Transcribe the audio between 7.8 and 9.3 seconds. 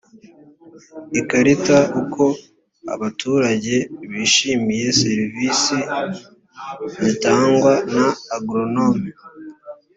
na agoronome